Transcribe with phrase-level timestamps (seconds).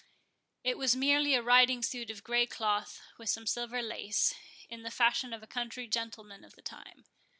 [0.63, 4.33] It was merely a riding suit of grey cloth, with some silver lace,
[4.67, 7.05] in the fashion of a country gentleman of the time.